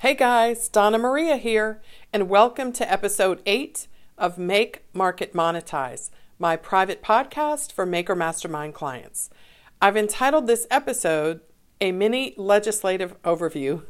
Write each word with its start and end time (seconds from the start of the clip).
Hey 0.00 0.12
guys, 0.12 0.68
Donna 0.68 0.98
Maria 0.98 1.38
here, 1.38 1.80
and 2.12 2.28
welcome 2.28 2.70
to 2.72 2.92
episode 2.92 3.40
8 3.46 3.88
of 4.18 4.36
Make, 4.36 4.84
Market, 4.92 5.32
Monetize, 5.32 6.10
my 6.38 6.54
private 6.54 7.02
podcast 7.02 7.72
for 7.72 7.86
Maker 7.86 8.14
Mastermind 8.14 8.74
clients. 8.74 9.30
I've 9.80 9.96
entitled 9.96 10.46
this 10.46 10.66
episode 10.70 11.40
a 11.80 11.92
mini 11.92 12.34
legislative 12.36 13.20
overview. 13.22 13.84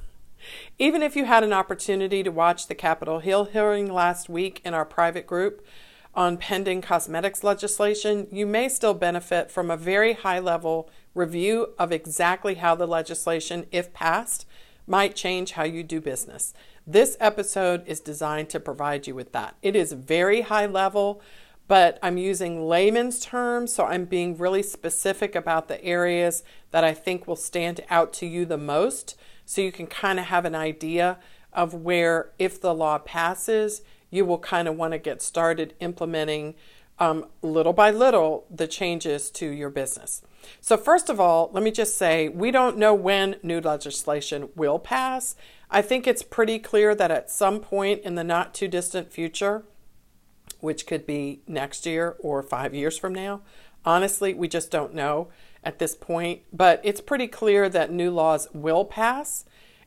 Even 0.78 1.02
if 1.02 1.16
you 1.16 1.24
had 1.24 1.42
an 1.42 1.52
opportunity 1.52 2.22
to 2.22 2.30
watch 2.30 2.68
the 2.68 2.76
Capitol 2.76 3.18
Hill 3.18 3.46
hearing 3.46 3.92
last 3.92 4.28
week 4.28 4.60
in 4.64 4.74
our 4.74 4.84
private 4.84 5.26
group 5.26 5.66
on 6.14 6.36
pending 6.36 6.82
cosmetics 6.82 7.42
legislation, 7.42 8.28
you 8.30 8.46
may 8.46 8.68
still 8.68 8.94
benefit 8.94 9.50
from 9.50 9.72
a 9.72 9.76
very 9.76 10.12
high 10.12 10.38
level 10.38 10.88
review 11.16 11.74
of 11.80 11.90
exactly 11.90 12.54
how 12.54 12.76
the 12.76 12.86
legislation, 12.86 13.66
if 13.72 13.92
passed, 13.92 14.46
might 14.86 15.16
change 15.16 15.52
how 15.52 15.64
you 15.64 15.82
do 15.82 16.00
business. 16.00 16.54
This 16.86 17.16
episode 17.20 17.86
is 17.86 18.00
designed 18.00 18.48
to 18.50 18.60
provide 18.60 19.06
you 19.06 19.14
with 19.14 19.32
that. 19.32 19.56
It 19.62 19.74
is 19.74 19.92
very 19.92 20.42
high 20.42 20.66
level, 20.66 21.20
but 21.68 21.98
I'm 22.02 22.16
using 22.16 22.68
layman's 22.68 23.18
terms, 23.18 23.72
so 23.72 23.84
I'm 23.84 24.04
being 24.04 24.38
really 24.38 24.62
specific 24.62 25.34
about 25.34 25.66
the 25.66 25.82
areas 25.84 26.44
that 26.70 26.84
I 26.84 26.94
think 26.94 27.26
will 27.26 27.36
stand 27.36 27.80
out 27.90 28.12
to 28.14 28.26
you 28.26 28.44
the 28.44 28.58
most 28.58 29.18
so 29.44 29.60
you 29.60 29.72
can 29.72 29.86
kind 29.86 30.18
of 30.20 30.26
have 30.26 30.44
an 30.44 30.54
idea 30.54 31.18
of 31.52 31.74
where, 31.74 32.30
if 32.38 32.60
the 32.60 32.74
law 32.74 32.98
passes, 32.98 33.82
you 34.10 34.24
will 34.24 34.38
kind 34.38 34.68
of 34.68 34.76
want 34.76 34.92
to 34.92 34.98
get 34.98 35.22
started 35.22 35.74
implementing 35.80 36.54
um, 36.98 37.26
little 37.42 37.72
by 37.72 37.90
little 37.90 38.46
the 38.50 38.66
changes 38.66 39.30
to 39.30 39.48
your 39.48 39.70
business. 39.70 40.22
So, 40.60 40.76
first 40.76 41.08
of 41.08 41.20
all, 41.20 41.50
let 41.52 41.62
me 41.62 41.70
just 41.70 41.96
say 41.96 42.28
we 42.28 42.50
don't 42.50 42.78
know 42.78 42.94
when 42.94 43.36
new 43.42 43.60
legislation 43.60 44.48
will 44.54 44.78
pass. 44.78 45.36
I 45.70 45.82
think 45.82 46.06
it's 46.06 46.22
pretty 46.22 46.58
clear 46.58 46.94
that 46.94 47.10
at 47.10 47.30
some 47.30 47.60
point 47.60 48.02
in 48.02 48.14
the 48.14 48.24
not 48.24 48.54
too 48.54 48.68
distant 48.68 49.12
future, 49.12 49.64
which 50.60 50.86
could 50.86 51.06
be 51.06 51.40
next 51.46 51.86
year 51.86 52.16
or 52.20 52.42
five 52.42 52.74
years 52.74 52.98
from 52.98 53.14
now, 53.14 53.42
honestly, 53.84 54.34
we 54.34 54.48
just 54.48 54.70
don't 54.70 54.94
know 54.94 55.28
at 55.64 55.78
this 55.78 55.94
point. 55.94 56.42
But 56.52 56.80
it's 56.84 57.00
pretty 57.00 57.26
clear 57.26 57.68
that 57.68 57.90
new 57.90 58.10
laws 58.10 58.48
will 58.52 58.84
pass. 58.84 59.44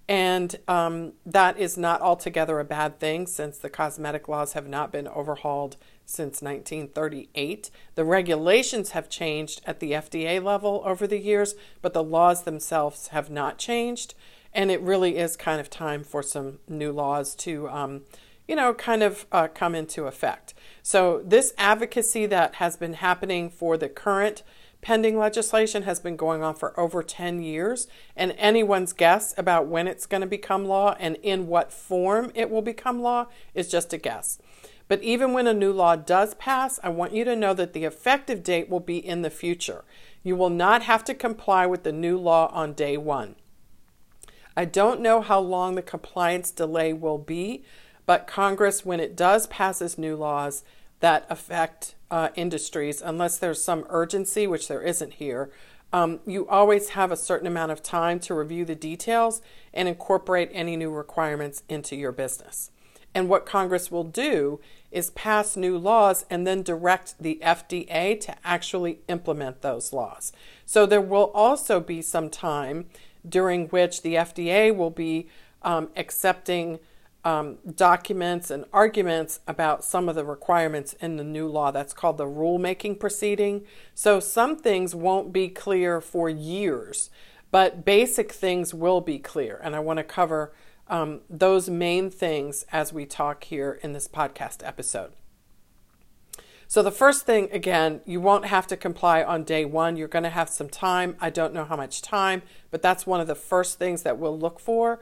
And 0.08 0.56
um, 0.68 1.14
that 1.26 1.60
is 1.60 1.78
not 1.78 2.02
altogether 2.02 2.60
a 2.60 2.66
bad 2.66 3.00
thing 3.00 3.28
since 3.28 3.60
the 3.60 3.70
cosmetic 3.70 4.28
laws 4.28 4.54
have 4.54 4.68
not 4.68 4.92
been 4.92 5.08
overhauled 5.08 5.78
since 6.10 6.42
1938. 6.42 7.70
The 7.96 8.04
regulations 8.04 8.92
have 8.92 9.10
changed 9.10 9.62
at 9.66 9.80
the 9.80 9.92
FDA 9.92 10.44
level 10.44 10.82
over 10.86 11.06
the 11.06 11.20
years, 11.20 11.56
but 11.82 11.94
the 11.94 12.04
laws 12.04 12.44
themselves 12.44 13.10
have 13.10 13.30
not 13.30 13.58
changed. 13.58 14.16
And 14.54 14.72
it 14.72 14.82
really 14.82 15.18
is 15.18 15.38
kind 15.38 15.62
of 15.62 15.70
time 15.70 16.04
for 16.04 16.24
some 16.24 16.60
new 16.68 16.92
laws 16.92 17.36
to, 17.36 17.70
um, 17.70 18.02
you 18.48 18.56
know, 18.56 18.74
kind 18.74 19.04
of 19.04 19.28
uh, 19.32 19.48
come 19.48 19.76
into 19.76 20.08
effect. 20.08 20.56
So, 20.82 21.22
this 21.24 21.54
advocacy 21.58 22.26
that 22.26 22.56
has 22.56 22.76
been 22.76 22.94
happening 22.94 23.52
for 23.52 23.78
the 23.78 23.90
current 23.90 24.42
pending 24.82 25.18
legislation 25.18 25.84
has 25.84 26.00
been 26.00 26.16
going 26.16 26.42
on 26.42 26.56
for 26.56 26.78
over 26.80 27.04
10 27.04 27.42
years, 27.42 27.88
and 28.16 28.34
anyone's 28.38 28.94
guess 28.94 29.34
about 29.38 29.68
when 29.68 29.88
it's 29.88 30.06
going 30.06 30.22
to 30.22 30.28
become 30.28 30.66
law 30.66 30.96
and 31.00 31.18
in 31.18 31.48
what 31.48 31.72
form 31.72 32.32
it 32.34 32.50
will 32.50 32.62
become 32.62 33.02
law 33.02 33.28
is 33.54 33.68
just 33.68 33.94
a 33.94 33.98
guess. 33.98 34.40
But 34.90 35.02
even 35.04 35.32
when 35.32 35.48
a 35.48 35.54
new 35.54 35.72
law 35.72 35.96
does 35.96 36.34
pass, 36.34 36.80
I 36.84 36.90
want 36.90 37.14
you 37.14 37.24
to 37.24 37.36
know 37.36 37.54
that 37.54 37.72
the 37.72 37.86
effective 37.86 38.44
date 38.44 38.70
will 38.70 38.82
be 38.82 38.98
in 38.98 39.22
the 39.22 39.30
future. 39.30 39.86
You 40.24 40.36
will 40.36 40.50
not 40.50 40.82
have 40.82 41.06
to 41.06 41.14
comply 41.14 41.66
with 41.66 41.84
the 41.84 41.94
new 41.94 42.18
law 42.18 42.50
on 42.52 42.74
day 42.74 42.98
one. 42.98 43.36
I 44.58 44.66
don't 44.66 45.00
know 45.00 45.22
how 45.22 45.40
long 45.40 45.76
the 45.76 45.82
compliance 45.82 46.52
delay 46.52 46.92
will 46.92 47.20
be, 47.20 47.64
but 48.06 48.28
Congress, 48.28 48.84
when 48.84 49.00
it 49.00 49.16
does 49.16 49.48
passes 49.48 49.98
new 49.98 50.16
laws 50.16 50.64
that 51.00 51.26
affect 51.30 51.94
uh, 52.10 52.30
industries, 52.36 53.02
unless 53.02 53.38
there's 53.38 53.64
some 53.64 53.86
urgency, 53.90 54.48
which 54.48 54.68
there 54.68 54.82
isn't 54.82 55.14
here, 55.14 55.52
um, 55.94 56.20
you 56.26 56.48
always 56.48 56.90
have 56.90 57.12
a 57.12 57.16
certain 57.16 57.48
amount 57.48 57.72
of 57.72 57.84
time 57.84 58.20
to 58.22 58.34
review 58.34 58.66
the 58.66 58.76
details 58.76 59.42
and 59.72 59.88
incorporate 59.88 60.50
any 60.52 60.76
new 60.76 60.90
requirements 60.90 61.64
into 61.70 61.96
your 61.96 62.12
business. 62.12 62.72
And 63.14 63.28
what 63.28 63.46
Congress 63.46 63.92
will 63.92 64.04
do 64.04 64.60
is 64.92 65.12
pass 65.12 65.56
new 65.56 65.78
laws 65.78 66.26
and 66.30 66.46
then 66.46 66.64
direct 66.64 67.16
the 67.20 67.40
FDA 67.44 68.20
to 68.22 68.36
actually 68.44 69.00
implement 69.08 69.62
those 69.62 69.94
laws. 69.94 70.32
So 70.66 70.86
there 70.86 71.02
will 71.02 71.32
also 71.34 71.80
be 71.80 72.02
some 72.02 72.30
time 72.30 72.86
during 73.28 73.68
which 73.68 74.02
the 74.02 74.16
FDA 74.16 74.76
will 74.76 74.90
be 74.90 75.28
um, 75.62 75.90
accepting 75.96 76.80
um, 77.26 77.58
documents 77.76 78.50
and 78.50 78.66
arguments 78.72 79.42
about 79.46 79.84
some 79.84 80.08
of 80.08 80.16
the 80.16 80.24
requirements 80.24 80.94
in 81.02 81.18
the 81.18 81.24
new 81.24 81.48
law. 81.48 81.70
That's 81.72 81.94
called 81.94 82.18
the 82.18 82.26
rulemaking 82.26 83.00
proceeding. 83.00 83.66
So 83.94 84.20
some 84.20 84.56
things 84.56 84.96
won't 84.96 85.34
be 85.34 85.50
clear 85.50 86.00
for 86.00 86.30
years, 86.30 87.10
but 87.52 87.84
basic 87.84 88.32
things 88.32 88.74
will 88.74 89.02
be 89.02 89.20
clear. 89.20 89.60
And 89.62 89.76
I 89.76 89.80
want 89.80 89.98
to 89.98 90.04
cover 90.04 90.54
um, 90.90 91.22
those 91.30 91.70
main 91.70 92.10
things 92.10 92.66
as 92.72 92.92
we 92.92 93.06
talk 93.06 93.44
here 93.44 93.80
in 93.82 93.94
this 93.94 94.08
podcast 94.08 94.66
episode. 94.66 95.12
So, 96.68 96.84
the 96.84 96.92
first 96.92 97.26
thing, 97.26 97.50
again, 97.52 98.02
you 98.06 98.22
won't 98.22 98.46
have 98.46 98.68
to 98.68 98.78
comply 98.78 99.24
on 99.24 99.44
day 99.44 99.66
one. 99.66 99.98
You're 99.98 100.08
going 100.08 100.24
to 100.24 100.30
have 100.30 100.50
some 100.50 100.70
time. 100.70 101.16
I 101.20 101.32
don't 101.32 101.54
know 101.54 101.66
how 101.66 101.76
much 101.76 102.02
time, 102.02 102.44
but 102.70 102.84
that's 102.84 103.08
one 103.08 103.20
of 103.20 103.28
the 103.28 103.34
first 103.34 103.80
things 103.80 104.04
that 104.04 104.20
we'll 104.20 104.38
look 104.38 104.60
for 104.60 105.00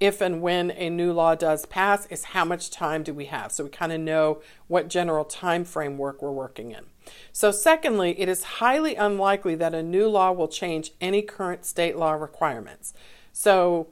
if 0.00 0.20
and 0.20 0.42
when 0.42 0.70
a 0.72 0.90
new 0.90 1.12
law 1.12 1.34
does 1.34 1.66
pass 1.66 2.06
is 2.06 2.24
how 2.24 2.44
much 2.44 2.70
time 2.70 3.02
do 3.02 3.14
we 3.14 3.26
have 3.26 3.52
so 3.52 3.64
we 3.64 3.70
kind 3.70 3.92
of 3.92 4.00
know 4.00 4.42
what 4.66 4.88
general 4.88 5.24
time 5.24 5.64
framework 5.64 6.20
we're 6.20 6.32
working 6.32 6.72
in 6.72 6.84
so 7.32 7.50
secondly 7.50 8.18
it 8.18 8.28
is 8.28 8.42
highly 8.44 8.96
unlikely 8.96 9.54
that 9.54 9.74
a 9.74 9.82
new 9.82 10.08
law 10.08 10.32
will 10.32 10.48
change 10.48 10.90
any 11.00 11.22
current 11.22 11.64
state 11.64 11.96
law 11.96 12.12
requirements 12.12 12.92
so 13.32 13.86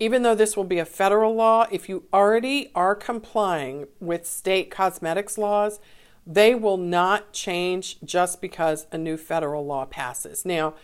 even 0.00 0.22
though 0.22 0.34
this 0.34 0.56
will 0.56 0.64
be 0.64 0.78
a 0.78 0.84
federal 0.84 1.34
law, 1.34 1.66
if 1.70 1.88
you 1.88 2.04
already 2.12 2.72
are 2.74 2.94
complying 2.94 3.86
with 4.00 4.26
state 4.26 4.70
cosmetics 4.70 5.36
laws, 5.36 5.78
they 6.26 6.54
will 6.54 6.78
not 6.78 7.32
change 7.32 7.98
just 8.02 8.40
because 8.40 8.86
a 8.90 8.98
new 8.98 9.18
federal 9.18 9.64
law 9.64 9.84
passes. 9.84 10.44
Now, 10.44 10.74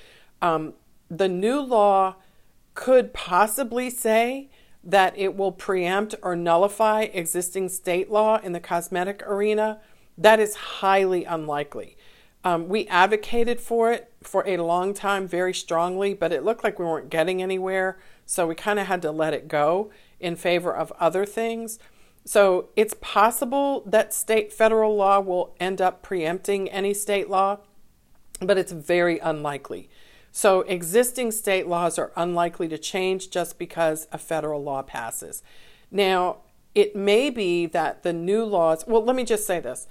um, 0.43 0.75
the 1.11 1.29
new 1.29 1.61
law 1.61 2.17
could 2.75 3.15
possibly 3.15 3.89
say 3.89 4.51
that 4.85 5.17
it 5.17 5.35
will 5.35 5.53
preempt 5.53 6.15
or 6.23 6.37
nullify 6.37 7.03
existing 7.03 7.71
state 7.71 8.11
law 8.11 8.39
in 8.39 8.53
the 8.53 8.61
cosmetic 8.61 9.23
arena. 9.27 9.81
That 10.19 10.39
is 10.41 10.55
highly 10.55 11.25
unlikely. 11.25 11.97
Um, 12.45 12.69
we 12.69 12.87
advocated 12.87 13.61
for 13.61 13.91
it 13.91 14.13
for 14.23 14.47
a 14.47 14.59
long 14.59 14.95
time 14.95 15.27
very 15.27 15.55
strongly, 15.55 16.15
but 16.15 16.33
it 16.33 16.45
looked 16.45 16.63
like 16.63 16.79
we 16.79 16.85
weren't 16.85 17.11
getting 17.11 17.43
anywhere. 17.43 17.99
So 18.27 18.47
we 18.47 18.55
kind 18.55 18.79
of 18.79 18.89
had 18.89 19.01
to 19.03 19.11
let 19.11 19.33
it 19.33 19.49
go 19.49 19.91
in 20.21 20.37
favor 20.37 20.75
of 20.75 20.93
other 21.01 21.25
things. 21.25 21.79
So 22.25 22.71
it's 22.75 22.95
possible 23.01 23.85
that 23.87 24.13
state 24.13 24.53
federal 24.53 24.97
law 24.97 25.21
will 25.21 25.55
end 25.61 25.81
up 25.81 26.03
preempting 26.03 26.69
any 26.69 26.93
state 26.93 27.31
law, 27.31 27.61
but 28.41 28.59
it's 28.59 28.73
very 28.73 29.21
unlikely. 29.21 29.89
So 30.33 30.63
existing 30.63 31.31
state 31.31 31.69
laws 31.69 31.99
are 31.99 32.13
unlikely 32.17 32.69
to 32.69 32.79
change 32.79 33.31
just 33.31 33.59
because 33.59 34.09
a 34.11 34.19
federal 34.19 34.63
law 34.63 34.83
passes. 34.83 35.43
Now, 35.91 36.39
it 36.75 36.95
may 36.95 37.31
be 37.31 37.65
that 37.67 38.03
the 38.03 38.13
new 38.13 38.45
laws, 38.45 38.85
well, 38.87 39.03
let 39.03 39.17
me 39.17 39.25
just 39.25 39.47
say 39.47 39.61
this. 39.61 39.87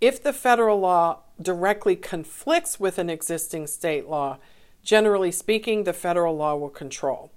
If 0.00 0.22
the 0.22 0.32
federal 0.32 0.80
law 0.80 1.24
directly 1.40 1.96
conflicts 1.96 2.80
with 2.80 2.96
an 2.98 3.10
existing 3.10 3.66
state 3.66 4.08
law, 4.08 4.38
generally 4.82 5.30
speaking, 5.30 5.84
the 5.84 5.92
federal 5.92 6.36
law 6.36 6.56
will 6.56 6.70
control. 6.70 7.32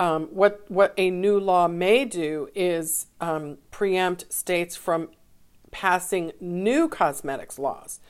Um, 0.00 0.28
what 0.32 0.64
what 0.68 0.94
a 0.96 1.10
new 1.10 1.38
law 1.38 1.68
may 1.68 2.06
do 2.06 2.48
is 2.54 3.08
um, 3.20 3.58
preempt 3.70 4.32
states 4.32 4.74
from 4.74 5.10
passing 5.70 6.32
new 6.40 6.88
cosmetics 6.88 7.58
laws. 7.58 8.00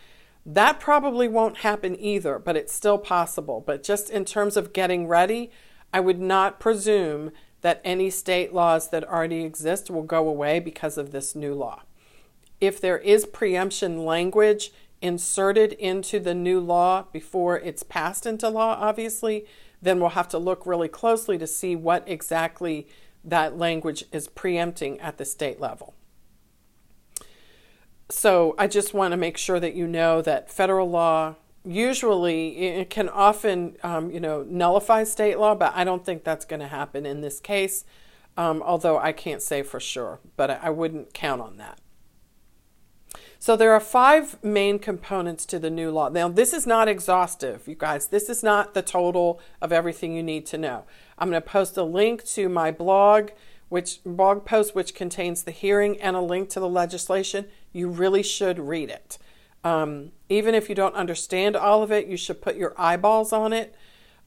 That 0.47 0.79
probably 0.79 1.26
won't 1.26 1.59
happen 1.59 1.99
either, 1.99 2.38
but 2.38 2.56
it's 2.56 2.73
still 2.73 2.97
possible. 2.97 3.61
But 3.67 3.82
just 3.82 4.09
in 4.09 4.25
terms 4.25 4.56
of 4.56 4.73
getting 4.73 5.09
ready, 5.09 5.50
I 5.93 5.99
would 5.99 6.20
not 6.20 6.61
presume 6.61 7.32
that 7.62 7.81
any 7.85 8.09
state 8.09 8.55
laws 8.55 8.91
that 8.91 9.05
already 9.05 9.44
exist 9.44 9.91
will 9.91 10.05
go 10.05 10.29
away 10.29 10.61
because 10.61 10.97
of 10.97 11.11
this 11.11 11.35
new 11.35 11.55
law. 11.55 11.82
If 12.61 12.81
there 12.81 12.99
is 12.99 13.26
preemption 13.26 14.05
language 14.05 14.73
inserted 15.03 15.73
into 15.73 16.20
the 16.20 16.35
new 16.35 16.61
law 16.61 17.06
before 17.12 17.59
it's 17.59 17.82
passed 17.82 18.26
into 18.26 18.49
law, 18.49 18.79
obviously, 18.81 19.44
then 19.82 20.00
we'll 20.00 20.11
have 20.11 20.29
to 20.29 20.38
look 20.38 20.67
really 20.67 20.88
closely 20.88 21.38
to 21.38 21.47
see 21.47 21.75
what 21.77 22.05
exactly 22.06 22.87
that 23.25 23.56
language 23.59 24.05
is 24.12 24.29
preempting 24.29 24.99
at 25.00 25.19
the 25.19 25.25
state 25.25 25.61
level. 25.61 25.94
So 28.09 28.55
I 28.59 28.67
just 28.67 28.93
want 28.94 29.12
to 29.12 29.17
make 29.17 29.37
sure 29.37 29.61
that 29.61 29.75
you 29.75 29.87
know 29.87 30.23
that 30.23 30.50
federal 30.50 30.91
law 30.91 31.37
usually 31.65 32.56
it 32.56 32.91
can 32.91 33.09
often 33.09 33.77
um, 33.82 34.11
you 34.11 34.19
know 34.21 34.43
nullify 34.49 35.05
state 35.05 35.38
law, 35.38 35.55
but 35.55 35.73
I 35.77 35.85
don't 35.85 36.05
think 36.05 36.25
that's 36.25 36.44
going 36.44 36.61
to 36.61 36.67
happen 36.69 37.06
in 37.06 37.21
this 37.21 37.41
case. 37.41 37.85
um, 38.37 38.62
although 38.62 38.99
I 38.99 39.12
can't 39.12 39.43
say 39.43 39.62
for 39.62 39.81
sure, 39.81 40.21
but 40.37 40.50
I, 40.50 40.59
I 40.62 40.71
wouldn't 40.71 41.12
count 41.12 41.43
on 41.43 41.59
that. 41.59 41.79
So 43.43 43.57
there 43.57 43.73
are 43.73 43.81
five 43.81 44.37
main 44.45 44.79
components 44.79 45.47
to 45.47 45.59
the 45.59 45.71
new 45.71 45.91
law. 45.91 46.11
Now, 46.11 46.29
this 46.29 46.53
is 46.53 46.67
not 46.67 46.89
exhaustive, 46.89 47.67
you 47.67 47.75
guys. 47.75 48.09
This 48.09 48.29
is 48.29 48.43
not 48.43 48.75
the 48.75 48.83
total 48.83 49.41
of 49.63 49.73
everything 49.73 50.15
you 50.15 50.23
need 50.23 50.45
to 50.49 50.59
know. 50.59 50.85
I'm 51.19 51.31
going 51.31 51.41
to 51.41 51.49
post 51.49 51.79
a 51.79 51.83
link 51.83 52.23
to 52.27 52.51
my 52.51 52.71
blog, 52.71 53.31
which 53.71 54.05
blog 54.05 54.45
post 54.45 54.75
which 54.75 54.95
contains 54.95 55.45
the 55.45 55.53
hearing 55.53 55.99
and 56.03 56.17
a 56.17 56.21
link 56.21 56.51
to 56.51 56.61
the 56.61 56.69
legislation. 56.69 57.47
You 57.73 57.89
really 57.89 58.23
should 58.23 58.59
read 58.59 58.91
it. 58.91 59.17
Um, 59.65 60.13
even 60.29 60.55
if 60.55 60.69
you 60.69 60.75
don't 60.75 60.95
understand 60.95 61.57
all 61.57 61.83
of 61.83 61.91
it, 61.91 62.09
you 62.09 62.19
should 62.19 62.43
put 62.43 62.57
your 62.57 62.75
eyeballs 62.77 63.33
on 63.33 63.55
it 63.55 63.75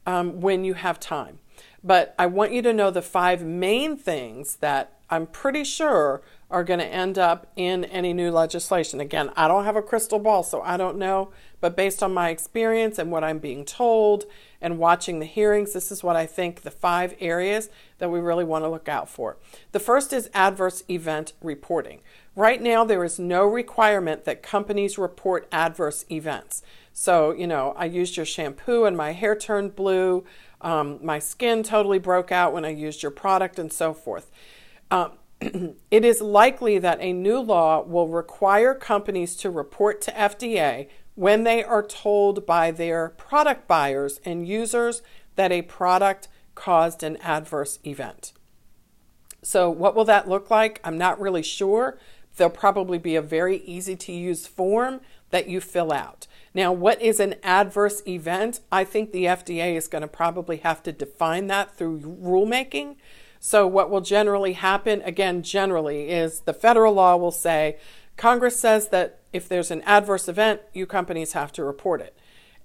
um, 0.08 0.42
when 0.42 0.64
you 0.64 0.74
have 0.74 1.00
time. 1.00 1.38
But 1.84 2.16
I 2.18 2.26
want 2.26 2.52
you 2.52 2.64
to 2.64 2.74
know 2.74 2.90
the 2.90 3.04
five 3.04 3.44
main 3.44 3.96
things 3.96 4.56
that 4.56 4.98
I'm 5.12 5.28
pretty 5.28 5.64
sure 5.64 6.24
are 6.54 6.64
going 6.64 6.80
to 6.80 6.86
end 6.86 7.18
up 7.18 7.48
in 7.56 7.84
any 7.86 8.14
new 8.14 8.30
legislation. 8.30 9.02
Again, 9.02 9.32
I 9.36 9.48
don't 9.48 9.66
have 9.66 9.76
a 9.76 9.82
crystal 9.82 10.20
ball, 10.20 10.44
so 10.44 10.62
I 10.62 10.78
don't 10.78 11.00
know. 11.00 11.32
But 11.60 11.76
based 11.76 12.04
on 12.04 12.14
my 12.14 12.30
experience 12.30 13.00
and 13.00 13.12
what 13.12 13.24
I'm 13.24 13.40
being 13.40 13.66
told 13.66 14.26
and 14.62 14.78
watching 14.78 15.18
the 15.18 15.26
hearings, 15.26 15.74
this 15.74 15.92
is 15.92 16.04
what 16.04 16.16
I 16.16 16.28
think 16.28 16.62
the 16.62 16.70
five 16.70 17.16
areas 17.20 17.70
that 17.98 18.12
we 18.12 18.20
really 18.20 18.44
want 18.44 18.64
to 18.66 18.70
look 18.70 18.88
out 18.88 19.10
for. 19.10 19.38
The 19.72 19.80
first 19.80 20.14
is 20.14 20.30
adverse 20.36 20.84
event 20.88 21.34
reporting. 21.42 22.02
Right 22.36 22.62
now, 22.62 22.86
there 22.86 23.04
is 23.04 23.18
no 23.18 23.46
requirement 23.46 24.26
that 24.26 24.44
companies 24.44 25.00
report 25.00 25.48
adverse 25.52 26.06
events. 26.12 26.62
So, 26.94 27.32
you 27.32 27.48
know, 27.48 27.74
I 27.76 27.86
used 27.86 28.16
your 28.16 28.28
shampoo 28.28 28.86
and 28.86 28.96
my 28.96 29.14
hair 29.14 29.36
turned 29.36 29.76
blue. 29.76 30.24
Um, 30.62 31.00
my 31.02 31.18
skin 31.18 31.64
totally 31.64 31.98
broke 31.98 32.32
out 32.32 32.54
when 32.54 32.64
I 32.64 32.70
used 32.70 33.02
your 33.02 33.12
product 33.12 33.58
and 33.58 33.74
so 33.74 33.92
forth. 33.92 34.30
Um, 34.92 35.14
it 35.92 36.06
is 36.06 36.22
likely 36.22 36.78
that 36.80 37.02
a 37.02 37.14
new 37.14 37.40
law 37.40 37.84
will 37.84 38.08
require 38.08 38.74
companies 38.74 39.36
to 39.38 39.50
report 39.50 40.02
to 40.02 40.12
FDA 40.12 40.88
when 41.16 41.44
they 41.44 41.64
are 41.64 41.84
told 41.84 42.46
by 42.46 42.72
their 42.72 43.10
product 43.10 43.68
buyers 43.68 44.20
and 44.26 44.48
users 44.48 45.02
that 45.36 45.52
a 45.52 45.62
product 45.64 46.28
caused 46.56 47.04
an 47.04 47.18
adverse 47.18 47.80
event. 47.86 48.34
So, 49.42 49.70
what 49.70 49.96
will 49.96 50.06
that 50.06 50.30
look 50.30 50.50
like? 50.50 50.80
I'm 50.84 50.98
not 50.98 51.20
really 51.20 51.44
sure. 51.44 52.00
There'll 52.38 52.52
probably 52.52 52.98
be 52.98 53.16
a 53.16 53.22
very 53.22 53.58
easy 53.58 53.96
to 53.98 54.12
use 54.12 54.48
form 54.48 55.02
that 55.32 55.48
you 55.48 55.60
fill 55.60 55.92
out. 55.92 56.28
Now, 56.54 56.72
what 56.72 57.02
is 57.02 57.20
an 57.20 57.36
adverse 57.44 58.02
event? 58.08 58.62
I 58.72 58.84
think 58.84 59.12
the 59.12 59.26
FDA 59.26 59.76
is 59.76 59.88
going 59.88 60.04
to 60.04 60.08
probably 60.08 60.58
have 60.58 60.82
to 60.84 60.92
define 60.92 61.48
that 61.48 61.76
through 61.76 62.00
rulemaking. 62.00 62.96
So, 63.46 63.68
what 63.68 63.90
will 63.90 64.00
generally 64.00 64.54
happen, 64.54 65.02
again, 65.02 65.44
generally, 65.44 66.10
is 66.10 66.40
the 66.40 66.54
federal 66.54 66.94
law 66.94 67.18
will 67.18 67.30
say 67.30 67.78
Congress 68.16 68.58
says 68.58 68.88
that 68.88 69.20
if 69.34 69.50
there's 69.50 69.70
an 69.70 69.82
adverse 69.82 70.30
event, 70.30 70.62
you 70.72 70.86
companies 70.86 71.34
have 71.34 71.52
to 71.52 71.64
report 71.66 72.00
it. 72.00 72.18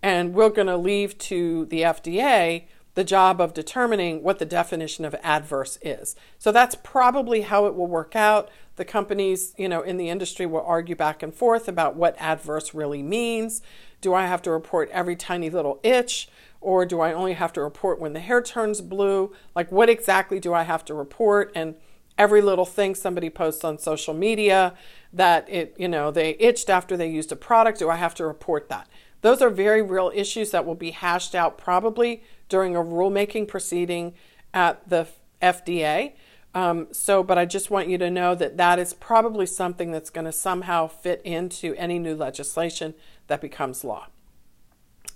And 0.05 0.35
we're 0.35 0.51
going 0.51 0.69
to 0.69 0.77
leave 0.77 1.19
to 1.19 1.67
the 1.67 1.81
FDA 1.81 2.67
the 2.95 3.03
job 3.03 3.41
of 3.41 3.55
determining 3.55 4.23
what 4.23 4.39
the 4.39 4.45
definition 4.45 5.05
of 5.05 5.17
adverse 5.21 5.81
is. 5.83 6.15
So 6.39 6.53
that's 6.53 6.77
probably 6.77 7.41
how 7.41 7.67
it 7.67 7.75
will 7.75 7.89
work 7.89 8.15
out. 8.15 8.49
The 8.77 8.85
companies, 8.85 9.55
you 9.59 9.69
know, 9.69 9.83
in 9.83 9.97
the 9.97 10.09
industry 10.09 10.47
will 10.47 10.63
argue 10.65 10.95
back 10.95 11.25
and 11.25 11.35
forth 11.35 11.67
about 11.67 11.97
what 11.97 12.15
adverse 12.21 12.73
really 12.73 13.03
means. 13.03 13.63
Do 14.01 14.15
I 14.15 14.27
have 14.27 14.43
to 14.43 14.53
report 14.53 14.91
every 14.91 15.17
tiny 15.17 15.51
little 15.51 15.81
itch 15.83 16.29
or 16.61 16.85
do 16.85 17.01
I 17.01 17.13
only 17.13 17.35
have 17.35 17.53
to 17.55 17.63
report 17.63 18.01
when 18.01 18.13
the 18.13 18.21
hair 18.21 18.43
turns 18.43 18.81
blue? 18.81 19.33
Like 19.55 19.71
what 19.71 19.89
exactly 19.89 20.41
do 20.41 20.55
I 20.55 20.63
have 20.63 20.85
to 20.87 20.95
report 20.95 21.53
and 21.55 21.75
every 22.17 22.43
little 22.43 22.67
thing 22.67 22.95
somebody 22.95 23.31
posts 23.31 23.65
on 23.65 23.79
social 23.79 24.13
media 24.13 24.75
that 25.13 25.49
it, 25.49 25.75
you 25.79 25.89
know, 25.89 26.11
they 26.11 26.31
itched 26.41 26.69
after 26.69 26.97
they 26.97 27.09
used 27.09 27.31
a 27.31 27.37
product, 27.37 27.79
do 27.79 27.89
I 27.89 27.97
have 27.97 28.15
to 28.17 28.27
report 28.27 28.69
that? 28.69 28.89
Those 29.21 29.41
are 29.41 29.51
very 29.51 29.83
real 29.83 30.13
issues 30.15 30.51
that 30.51 30.67
will 30.67 30.75
be 30.75 30.91
hashed 30.91 31.35
out 31.35 31.59
probably 31.59 32.23
during 32.49 32.77
a 32.77 32.81
rulemaking 32.81 33.49
proceeding 33.49 34.15
at 34.53 34.89
the 34.89 35.07
FDA. 35.41 36.13
Um, 36.55 36.89
so, 36.93 37.23
but 37.23 37.39
I 37.39 37.45
just 37.45 37.71
want 37.71 37.89
you 37.89 37.99
to 37.99 38.11
know 38.11 38.35
that 38.35 38.57
that 38.57 38.79
is 38.79 38.95
probably 38.95 39.47
something 39.47 39.93
that's 39.93 40.11
going 40.11 40.25
to 40.25 40.33
somehow 40.33 40.89
fit 40.89 41.21
into 41.25 41.75
any 41.75 41.99
new 41.99 42.15
legislation 42.15 42.95
that 43.27 43.41
becomes 43.41 43.85
law. 43.85 44.07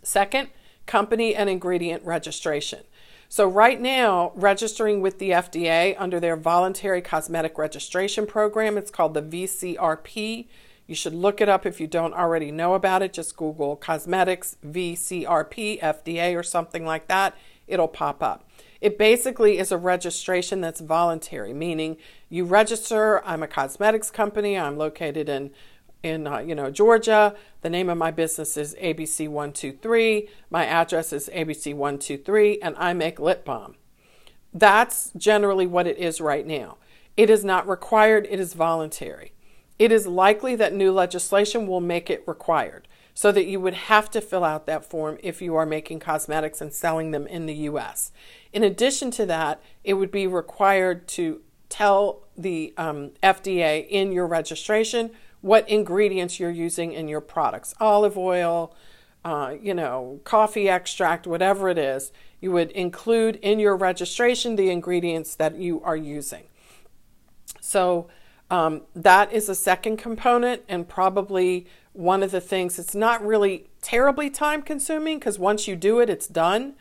Second, 0.02 0.48
company 0.92 1.34
and 1.34 1.48
ingredient 1.48 2.04
registration. 2.04 2.80
So, 3.30 3.48
right 3.48 3.80
now, 3.80 4.30
registering 4.34 5.00
with 5.00 5.18
the 5.18 5.30
FDA 5.30 5.96
under 5.98 6.20
their 6.20 6.36
voluntary 6.36 7.00
cosmetic 7.00 7.56
registration 7.56 8.26
program, 8.26 8.76
it's 8.76 8.90
called 8.90 9.14
the 9.14 9.22
VCRP. 9.22 10.48
You 10.86 10.94
should 10.94 11.14
look 11.14 11.40
it 11.40 11.48
up 11.48 11.64
if 11.64 11.80
you 11.80 11.86
don't 11.86 12.12
already 12.12 12.50
know 12.50 12.74
about 12.74 13.00
it. 13.00 13.14
Just 13.14 13.38
Google 13.38 13.74
cosmetics 13.74 14.58
VCRP 14.62 15.80
FDA 15.80 16.38
or 16.38 16.42
something 16.42 16.84
like 16.84 17.08
that. 17.08 17.34
It'll 17.66 17.88
pop 17.88 18.22
up. 18.22 18.46
It 18.82 18.98
basically 18.98 19.56
is 19.56 19.72
a 19.72 19.78
registration 19.78 20.60
that's 20.60 20.82
voluntary, 20.82 21.54
meaning 21.54 21.96
you 22.28 22.44
register. 22.44 23.24
I'm 23.24 23.42
a 23.42 23.48
cosmetics 23.48 24.10
company. 24.10 24.58
I'm 24.58 24.76
located 24.76 25.30
in 25.30 25.52
in 26.02 26.26
uh, 26.26 26.38
you 26.38 26.54
know 26.54 26.70
Georgia. 26.70 27.34
The 27.62 27.70
name 27.70 27.88
of 27.88 27.98
my 27.98 28.10
business 28.10 28.56
is 28.56 28.74
ABC 28.80 29.28
One 29.28 29.52
Two 29.52 29.72
Three. 29.72 30.28
My 30.50 30.66
address 30.66 31.12
is 31.12 31.30
ABC 31.32 31.74
One 31.74 31.98
Two 31.98 32.18
Three, 32.18 32.60
and 32.60 32.74
I 32.78 32.92
make 32.92 33.20
lip 33.20 33.44
balm. 33.44 33.76
That's 34.52 35.10
generally 35.16 35.66
what 35.66 35.86
it 35.86 35.98
is 35.98 36.20
right 36.20 36.46
now. 36.46 36.76
It 37.16 37.30
is 37.30 37.44
not 37.44 37.68
required. 37.68 38.26
It 38.30 38.40
is 38.40 38.54
voluntary. 38.54 39.32
It 39.78 39.90
is 39.90 40.06
likely 40.06 40.54
that 40.56 40.74
new 40.74 40.92
legislation 40.92 41.66
will 41.66 41.80
make 41.80 42.10
it 42.10 42.24
required 42.26 42.88
so 43.14 43.32
that 43.32 43.46
you 43.46 43.60
would 43.60 43.74
have 43.74 44.10
to 44.10 44.20
fill 44.20 44.44
out 44.44 44.66
that 44.66 44.84
form 44.84 45.18
if 45.22 45.42
you 45.42 45.54
are 45.54 45.66
making 45.66 46.00
cosmetics 46.00 46.60
and 46.60 46.72
selling 46.72 47.10
them 47.10 47.26
in 47.26 47.46
the 47.46 47.54
US. 47.54 48.12
In 48.52 48.62
addition 48.62 49.10
to 49.12 49.26
that, 49.26 49.60
it 49.84 49.94
would 49.94 50.10
be 50.10 50.26
required 50.26 51.06
to 51.08 51.42
tell 51.68 52.22
the 52.36 52.72
um, 52.76 53.10
FDA 53.22 53.86
in 53.88 54.12
your 54.12 54.26
registration 54.26 55.10
what 55.42 55.68
ingredients 55.68 56.40
you're 56.40 56.50
using 56.50 56.92
in 56.92 57.08
your 57.08 57.20
products 57.20 57.74
olive 57.78 58.16
oil, 58.16 58.74
uh, 59.24 59.54
you 59.60 59.74
know, 59.74 60.20
coffee 60.24 60.68
extract, 60.68 61.26
whatever 61.26 61.68
it 61.68 61.78
is. 61.78 62.10
You 62.40 62.50
would 62.52 62.70
include 62.72 63.36
in 63.36 63.60
your 63.60 63.76
registration 63.76 64.56
the 64.56 64.70
ingredients 64.70 65.34
that 65.36 65.56
you 65.56 65.80
are 65.82 65.96
using. 65.96 66.44
So, 67.60 68.08
um, 68.50 68.82
that 68.94 69.32
is 69.32 69.48
a 69.48 69.54
second 69.54 69.96
component, 69.96 70.62
and 70.68 70.86
probably 70.86 71.66
one 71.92 72.22
of 72.22 72.30
the 72.32 72.40
things. 72.40 72.78
It's 72.78 72.94
not 72.94 73.24
really 73.24 73.68
terribly 73.80 74.28
time 74.28 74.62
consuming 74.62 75.18
because 75.18 75.38
once 75.38 75.66
you 75.66 75.76
do 75.76 76.00
it, 76.00 76.10
it's 76.10 76.26
done. 76.26 76.74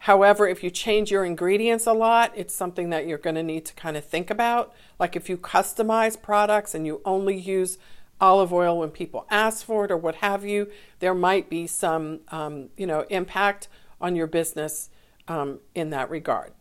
However, 0.00 0.46
if 0.46 0.62
you 0.62 0.70
change 0.70 1.10
your 1.10 1.24
ingredients 1.24 1.86
a 1.86 1.92
lot, 1.92 2.32
it's 2.36 2.54
something 2.54 2.90
that 2.90 3.06
you're 3.06 3.18
going 3.18 3.34
to 3.36 3.42
need 3.42 3.64
to 3.66 3.74
kind 3.74 3.96
of 3.96 4.04
think 4.04 4.30
about. 4.30 4.72
Like 5.00 5.16
if 5.16 5.28
you 5.28 5.36
customize 5.36 6.20
products 6.20 6.74
and 6.74 6.86
you 6.86 7.00
only 7.04 7.36
use 7.36 7.78
olive 8.20 8.52
oil 8.52 8.78
when 8.78 8.90
people 8.90 9.26
ask 9.30 9.64
for 9.64 9.84
it 9.84 9.90
or 9.90 9.96
what 9.96 10.16
have 10.16 10.44
you, 10.44 10.68
there 11.00 11.14
might 11.14 11.50
be 11.50 11.66
some, 11.66 12.20
um, 12.28 12.68
you 12.76 12.86
know, 12.86 13.04
impact 13.10 13.68
on 14.00 14.16
your 14.16 14.26
business 14.26 14.90
um, 15.28 15.60
in 15.74 15.90
that 15.90 16.10
regard. 16.10 16.52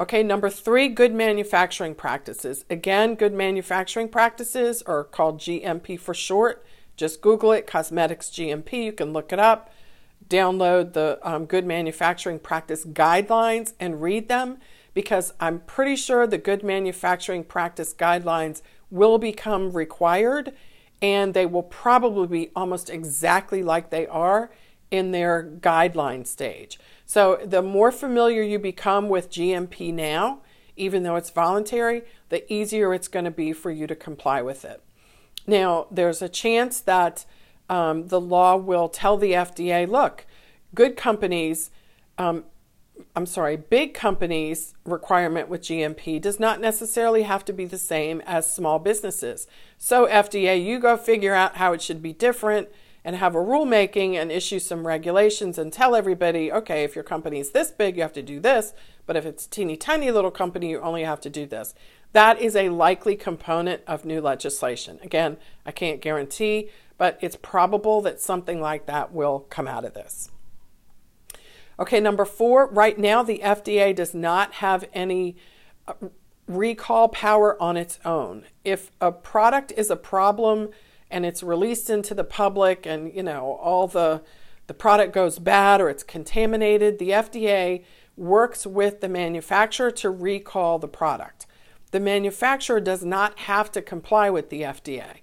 Okay, 0.00 0.22
number 0.22 0.50
three, 0.50 0.88
good 0.88 1.14
manufacturing 1.14 1.94
practices. 1.94 2.64
Again, 2.68 3.14
good 3.14 3.32
manufacturing 3.32 4.08
practices 4.08 4.82
are 4.82 5.04
called 5.04 5.38
GMP 5.38 5.98
for 6.00 6.14
short. 6.14 6.64
Just 6.96 7.20
Google 7.20 7.52
it, 7.52 7.66
cosmetics 7.66 8.28
GMP. 8.28 8.84
You 8.84 8.92
can 8.92 9.12
look 9.12 9.32
it 9.32 9.38
up, 9.38 9.70
download 10.28 10.94
the 10.94 11.18
um, 11.22 11.44
good 11.44 11.66
manufacturing 11.66 12.38
practice 12.38 12.84
guidelines 12.84 13.74
and 13.78 14.02
read 14.02 14.28
them 14.28 14.58
because 14.94 15.34
I'm 15.38 15.60
pretty 15.60 15.96
sure 15.96 16.26
the 16.26 16.38
good 16.38 16.62
manufacturing 16.62 17.44
practice 17.44 17.94
guidelines 17.94 18.62
will 18.90 19.18
become 19.18 19.72
required 19.72 20.52
and 21.02 21.34
they 21.34 21.44
will 21.44 21.64
probably 21.64 22.28
be 22.28 22.50
almost 22.54 22.88
exactly 22.88 23.62
like 23.62 23.90
they 23.90 24.06
are 24.06 24.50
in 24.90 25.10
their 25.10 25.42
guideline 25.60 26.26
stage. 26.26 26.78
So 27.04 27.40
the 27.44 27.60
more 27.60 27.90
familiar 27.90 28.42
you 28.42 28.58
become 28.58 29.08
with 29.08 29.30
GMP 29.30 29.92
now, 29.92 30.40
even 30.76 31.02
though 31.02 31.16
it's 31.16 31.30
voluntary, 31.30 32.02
the 32.28 32.50
easier 32.50 32.94
it's 32.94 33.08
going 33.08 33.24
to 33.24 33.30
be 33.30 33.52
for 33.52 33.70
you 33.70 33.86
to 33.86 33.96
comply 33.96 34.40
with 34.40 34.64
it. 34.64 34.80
Now, 35.46 35.88
there's 35.90 36.22
a 36.22 36.28
chance 36.28 36.80
that 36.80 37.26
um, 37.68 38.08
the 38.08 38.20
law 38.20 38.56
will 38.56 38.88
tell 38.88 39.16
the 39.16 39.32
FDA 39.32 39.88
look, 39.88 40.24
good 40.74 40.96
companies, 40.96 41.70
um, 42.16 42.44
I'm 43.14 43.26
sorry, 43.26 43.56
big 43.56 43.94
companies' 43.94 44.74
requirement 44.84 45.48
with 45.48 45.62
GMP 45.62 46.20
does 46.20 46.40
not 46.40 46.60
necessarily 46.60 47.22
have 47.22 47.44
to 47.46 47.52
be 47.52 47.64
the 47.64 47.78
same 47.78 48.20
as 48.22 48.52
small 48.52 48.78
businesses. 48.78 49.46
So, 49.78 50.06
FDA, 50.06 50.62
you 50.62 50.78
go 50.78 50.96
figure 50.96 51.34
out 51.34 51.56
how 51.56 51.72
it 51.72 51.82
should 51.82 52.02
be 52.02 52.12
different 52.12 52.68
and 53.04 53.16
have 53.16 53.34
a 53.34 53.38
rulemaking 53.38 54.14
and 54.14 54.30
issue 54.30 54.58
some 54.58 54.86
regulations 54.86 55.58
and 55.58 55.72
tell 55.72 55.94
everybody, 55.94 56.52
okay, 56.52 56.84
if 56.84 56.94
your 56.94 57.04
company 57.04 57.40
is 57.40 57.50
this 57.50 57.70
big, 57.70 57.96
you 57.96 58.02
have 58.02 58.12
to 58.12 58.22
do 58.22 58.40
this, 58.40 58.72
but 59.06 59.16
if 59.16 59.26
it's 59.26 59.46
a 59.46 59.50
teeny 59.50 59.76
tiny 59.76 60.10
little 60.10 60.30
company, 60.30 60.70
you 60.70 60.80
only 60.80 61.04
have 61.04 61.20
to 61.20 61.30
do 61.30 61.46
this. 61.46 61.74
That 62.12 62.40
is 62.40 62.54
a 62.54 62.68
likely 62.68 63.16
component 63.16 63.82
of 63.86 64.04
new 64.04 64.20
legislation. 64.20 64.98
Again, 65.02 65.36
I 65.66 65.72
can't 65.72 66.00
guarantee, 66.00 66.70
but 66.98 67.18
it's 67.20 67.36
probable 67.36 68.00
that 68.02 68.20
something 68.20 68.60
like 68.60 68.86
that 68.86 69.12
will 69.12 69.40
come 69.50 69.66
out 69.66 69.84
of 69.84 69.94
this. 69.94 70.31
Okay, 71.82 71.98
number 71.98 72.24
four, 72.24 72.68
right 72.68 72.96
now 72.96 73.24
the 73.24 73.40
FDA 73.42 73.92
does 73.92 74.14
not 74.14 74.52
have 74.54 74.84
any 74.92 75.36
uh, 75.88 75.94
recall 76.46 77.08
power 77.08 77.60
on 77.60 77.76
its 77.76 77.98
own. 78.04 78.44
If 78.64 78.92
a 79.00 79.10
product 79.10 79.72
is 79.76 79.90
a 79.90 79.96
problem 79.96 80.68
and 81.10 81.26
it's 81.26 81.42
released 81.42 81.90
into 81.90 82.14
the 82.14 82.22
public 82.22 82.86
and, 82.86 83.12
you 83.12 83.24
know, 83.24 83.58
all 83.60 83.88
the 83.88 84.22
the 84.68 84.74
product 84.74 85.12
goes 85.12 85.40
bad 85.40 85.80
or 85.80 85.90
it's 85.90 86.04
contaminated, 86.04 87.00
the 87.00 87.10
FDA 87.10 87.82
works 88.16 88.64
with 88.64 89.00
the 89.00 89.08
manufacturer 89.08 89.90
to 89.90 90.08
recall 90.08 90.78
the 90.78 90.86
product. 90.86 91.46
The 91.90 91.98
manufacturer 91.98 92.78
does 92.78 93.04
not 93.04 93.40
have 93.40 93.72
to 93.72 93.82
comply 93.82 94.30
with 94.30 94.50
the 94.50 94.62
FDA. 94.62 95.16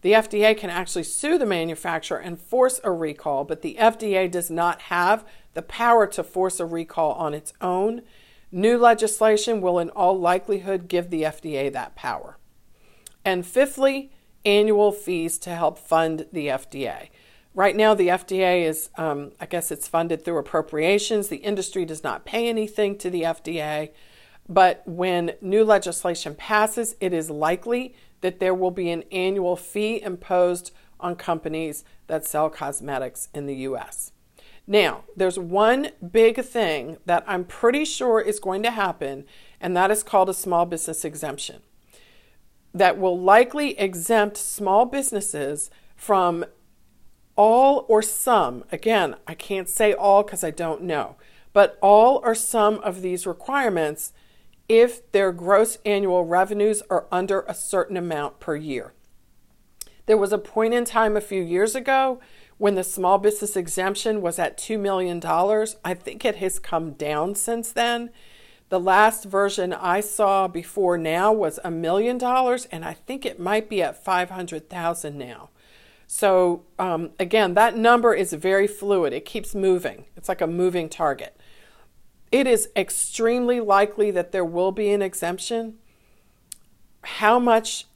The 0.00 0.12
FDA 0.12 0.56
can 0.56 0.70
actually 0.70 1.02
sue 1.02 1.36
the 1.36 1.44
manufacturer 1.44 2.18
and 2.18 2.40
force 2.40 2.80
a 2.82 2.90
recall, 2.90 3.44
but 3.44 3.60
the 3.60 3.76
FDA 3.78 4.30
does 4.30 4.50
not 4.50 4.82
have 4.82 5.26
the 5.56 5.62
power 5.62 6.06
to 6.06 6.22
force 6.22 6.60
a 6.60 6.66
recall 6.66 7.12
on 7.12 7.32
its 7.32 7.54
own. 7.62 8.02
New 8.52 8.76
legislation 8.76 9.62
will, 9.62 9.78
in 9.78 9.88
all 9.90 10.16
likelihood, 10.16 10.86
give 10.86 11.08
the 11.08 11.22
FDA 11.22 11.72
that 11.72 11.96
power. 11.96 12.36
And 13.24 13.44
fifthly, 13.44 14.12
annual 14.44 14.92
fees 14.92 15.38
to 15.38 15.50
help 15.50 15.78
fund 15.78 16.26
the 16.30 16.48
FDA. 16.48 17.08
Right 17.54 17.74
now, 17.74 17.94
the 17.94 18.08
FDA 18.08 18.64
is, 18.64 18.90
um, 18.96 19.32
I 19.40 19.46
guess 19.46 19.70
it's 19.70 19.88
funded 19.88 20.26
through 20.26 20.36
appropriations. 20.36 21.28
The 21.28 21.38
industry 21.38 21.86
does 21.86 22.04
not 22.04 22.26
pay 22.26 22.50
anything 22.50 22.98
to 22.98 23.08
the 23.08 23.22
FDA. 23.22 23.92
But 24.46 24.82
when 24.84 25.32
new 25.40 25.64
legislation 25.64 26.34
passes, 26.34 26.96
it 27.00 27.14
is 27.14 27.30
likely 27.30 27.94
that 28.20 28.40
there 28.40 28.54
will 28.54 28.70
be 28.70 28.90
an 28.90 29.04
annual 29.10 29.56
fee 29.56 30.02
imposed 30.02 30.70
on 31.00 31.16
companies 31.16 31.82
that 32.08 32.26
sell 32.26 32.50
cosmetics 32.50 33.28
in 33.32 33.46
the 33.46 33.56
US. 33.70 34.12
Now, 34.66 35.04
there's 35.16 35.38
one 35.38 35.90
big 36.10 36.42
thing 36.44 36.96
that 37.06 37.24
I'm 37.26 37.44
pretty 37.44 37.84
sure 37.84 38.20
is 38.20 38.40
going 38.40 38.62
to 38.64 38.70
happen, 38.70 39.24
and 39.60 39.76
that 39.76 39.90
is 39.90 40.02
called 40.02 40.28
a 40.28 40.34
small 40.34 40.66
business 40.66 41.04
exemption 41.04 41.62
that 42.74 42.98
will 42.98 43.18
likely 43.18 43.78
exempt 43.78 44.36
small 44.36 44.84
businesses 44.84 45.70
from 45.94 46.44
all 47.36 47.86
or 47.88 48.02
some, 48.02 48.64
again, 48.72 49.16
I 49.26 49.34
can't 49.34 49.68
say 49.68 49.92
all 49.92 50.22
because 50.22 50.42
I 50.44 50.50
don't 50.50 50.82
know, 50.82 51.16
but 51.52 51.78
all 51.80 52.20
or 52.22 52.34
some 52.34 52.78
of 52.80 53.02
these 53.02 53.26
requirements 53.26 54.12
if 54.68 55.10
their 55.12 55.32
gross 55.32 55.78
annual 55.86 56.24
revenues 56.24 56.82
are 56.90 57.06
under 57.12 57.42
a 57.42 57.54
certain 57.54 57.96
amount 57.96 58.40
per 58.40 58.56
year. 58.56 58.92
There 60.06 60.16
was 60.16 60.32
a 60.32 60.38
point 60.38 60.74
in 60.74 60.84
time 60.84 61.16
a 61.16 61.20
few 61.20 61.42
years 61.42 61.74
ago 61.74 62.20
when 62.58 62.74
the 62.74 62.84
small 62.84 63.18
business 63.18 63.56
exemption 63.56 64.22
was 64.22 64.38
at 64.38 64.56
$2 64.56 64.78
million. 64.80 65.20
I 65.84 65.94
think 65.94 66.24
it 66.24 66.36
has 66.36 66.58
come 66.58 66.92
down 66.92 67.34
since 67.34 67.72
then. 67.72 68.10
The 68.68 68.80
last 68.80 69.24
version 69.24 69.72
I 69.72 70.00
saw 70.00 70.48
before 70.48 70.98
now 70.98 71.32
was 71.32 71.60
a 71.62 71.70
million 71.70 72.18
dollars, 72.18 72.66
and 72.66 72.84
I 72.84 72.94
think 72.94 73.24
it 73.24 73.38
might 73.38 73.68
be 73.68 73.80
at 73.82 74.02
500,000 74.02 75.16
now. 75.16 75.50
So, 76.08 76.64
um, 76.78 77.10
again, 77.18 77.54
that 77.54 77.76
number 77.76 78.14
is 78.14 78.32
very 78.32 78.66
fluid. 78.66 79.12
It 79.12 79.24
keeps 79.24 79.54
moving, 79.54 80.06
it's 80.16 80.28
like 80.28 80.40
a 80.40 80.46
moving 80.46 80.88
target. 80.88 81.36
It 82.32 82.46
is 82.48 82.68
extremely 82.74 83.60
likely 83.60 84.10
that 84.10 84.32
there 84.32 84.44
will 84.44 84.72
be 84.72 84.90
an 84.90 85.00
exemption. 85.00 85.78
How 87.02 87.38
much 87.38 87.86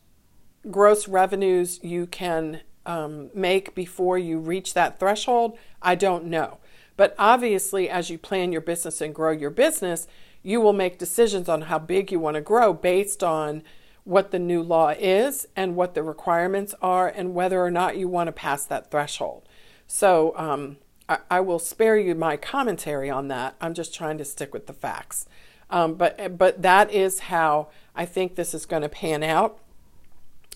gross 0.71 1.09
revenues 1.09 1.81
you 1.83 2.07
can 2.07 2.61
um, 2.87 3.30
make 3.34 3.75
before 3.75 4.18
you 4.18 4.38
reach 4.38 4.75
that 4.75 4.99
threshold, 4.99 5.58
I 5.82 5.94
don't 5.94 6.25
know. 6.25 6.58
But 6.96 7.14
obviously, 7.18 7.88
as 7.88 8.10
you 8.10 8.18
plan 8.18 8.52
your 8.52 8.60
business 8.60 9.00
and 9.00 9.14
grow 9.14 9.30
your 9.30 9.50
business, 9.50 10.06
you 10.42 10.60
will 10.60 10.72
make 10.72 10.99
decisions 10.99 11.49
on 11.49 11.62
how 11.62 11.78
big 11.78 12.12
you 12.12 12.20
want 12.20 12.34
to 12.34 12.40
grow 12.40 12.72
based 12.72 13.22
on 13.22 13.62
what 14.04 14.30
the 14.30 14.38
new 14.38 14.62
law 14.62 14.90
is 14.99 15.46
and 15.54 15.76
what 15.76 15.94
the 15.94 16.02
requirements 16.02 16.75
are 16.80 17.08
and 17.08 17.34
whether 17.34 17.62
or 17.62 17.70
not 17.70 17.96
you 17.96 18.08
want 18.08 18.28
to 18.28 18.32
pass 18.32 18.64
that 18.64 18.90
threshold. 18.90 19.49
So 19.87 20.34
um, 20.37 20.78
I, 21.08 21.18
I, 21.30 21.40
will 21.40 21.58
spare 21.58 21.99
you 21.99 22.14
my 22.14 22.37
commentary 22.37 23.10
on 23.10 23.28
that. 23.28 23.56
I'm 23.60 23.75
just 23.75 23.94
trying 23.94 24.18
to 24.18 24.25
stick 24.25 24.54
with 24.54 24.66
the 24.66 24.72
facts. 24.72 25.26
Um, 25.68 25.94
but 25.94 26.38
but 26.38 26.62
that 26.62 26.90
is 26.90 27.20
how 27.20 27.68
I 27.94 28.04
think 28.04 28.34
this 28.34 28.54
is 28.54 28.66
going 28.66 28.82
to 28.82 28.88
pan 28.88 29.22
out. 29.22 29.58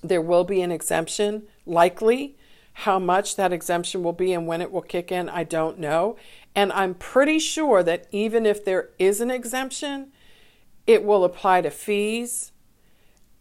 There 0.03 0.23
will 0.23 0.45
be 0.45 0.61
an 0.61 0.73
exemption, 0.73 1.45
likely. 1.67 2.37
How 2.79 2.99
much 2.99 3.37
that 3.37 3.53
exemption 3.53 4.03
will 4.03 4.13
be 4.13 4.33
and 4.33 4.47
when 4.47 4.61
it 4.61 4.73
will 4.73 4.83
kick 4.83 5.13
in, 5.13 5.29
I 5.29 5.45
don't 5.45 5.79
know. 5.79 6.17
And 6.55 6.73
I'm 6.73 6.95
pretty 6.95 7.39
sure 7.39 7.83
that 7.83 8.07
even 8.11 8.47
if 8.47 8.65
there 8.65 8.91
is 8.99 9.21
an 9.21 9.31
exemption, 9.31 10.13
it 10.87 11.05
will 11.05 11.25
apply 11.25 11.63
to 11.63 11.71
fees, 11.71 12.53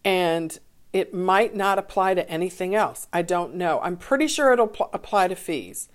and 0.06 0.58
it 0.92 1.14
might 1.14 1.56
not 1.56 1.80
apply 1.80 2.14
to 2.14 2.30
anything 2.30 2.76
else. 2.76 3.08
I 3.12 3.22
don't 3.24 3.56
know. 3.56 3.80
I'm 3.82 3.98
pretty 3.98 4.28
sure 4.28 4.54
it'll 4.54 4.68
pl- 4.68 4.90
apply 4.94 5.28
to 5.28 5.36
fees. 5.36 5.90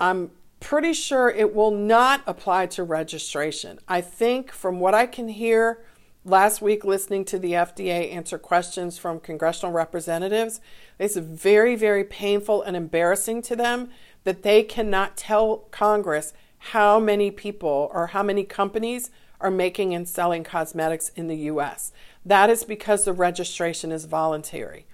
I'm 0.00 0.32
pretty 0.60 0.92
sure 0.92 1.28
it 1.28 1.54
will 1.54 1.70
not 1.70 2.22
apply 2.26 2.66
to 2.66 2.82
registration. 2.82 3.78
I 3.88 4.00
think, 4.00 4.50
from 4.50 4.80
what 4.80 4.94
I 4.94 5.06
can 5.06 5.28
hear 5.28 5.84
last 6.26 6.60
week, 6.60 6.84
listening 6.84 7.24
to 7.26 7.38
the 7.38 7.52
FDA 7.52 8.12
answer 8.12 8.36
questions 8.36 8.98
from 8.98 9.20
congressional 9.20 9.72
representatives, 9.72 10.60
it's 10.98 11.16
very, 11.16 11.76
very 11.76 12.04
painful 12.04 12.62
and 12.62 12.76
embarrassing 12.76 13.42
to 13.42 13.56
them 13.56 13.90
that 14.24 14.42
they 14.42 14.62
cannot 14.62 15.16
tell 15.16 15.58
Congress 15.70 16.32
how 16.58 16.98
many 16.98 17.30
people 17.30 17.90
or 17.94 18.08
how 18.08 18.22
many 18.22 18.42
companies 18.42 19.10
are 19.40 19.50
making 19.50 19.94
and 19.94 20.08
selling 20.08 20.42
cosmetics 20.42 21.10
in 21.10 21.28
the 21.28 21.36
US. 21.36 21.92
That 22.24 22.50
is 22.50 22.64
because 22.64 23.04
the 23.04 23.12
registration 23.12 23.92
is 23.92 24.06
voluntary. 24.06 24.86